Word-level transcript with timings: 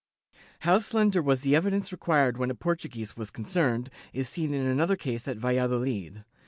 ^ 0.33 0.35
How 0.61 0.79
slender 0.79 1.21
was 1.21 1.41
the 1.41 1.55
evidence 1.55 1.91
required 1.91 2.39
when 2.39 2.49
a 2.49 2.55
Portuguese 2.55 3.15
was 3.15 3.29
concerned 3.29 3.91
is 4.13 4.27
seen 4.27 4.51
in 4.51 4.65
another 4.65 4.95
case 4.95 5.27
at 5.27 5.37
Valladolid. 5.37 6.23